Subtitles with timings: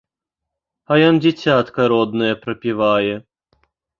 [0.93, 3.13] А ён дзіцятка роднае прапівае!